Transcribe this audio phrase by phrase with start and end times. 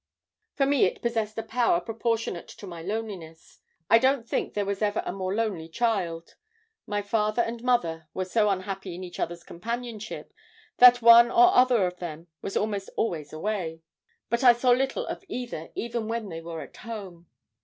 [0.55, 3.59] "For me it possessed a power proportionate to my loneliness.
[3.87, 6.37] I don't think there was ever a more lonely child.
[6.87, 10.33] My father and mother were so unhappy in each other's companionship
[10.77, 13.83] that one or other of them was almost always away.
[14.27, 17.27] But I saw little of either even when they were at home.